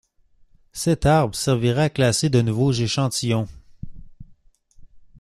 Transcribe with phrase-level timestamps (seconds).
[0.73, 3.47] Cet arbre servira à classer de nouveaux échantillons.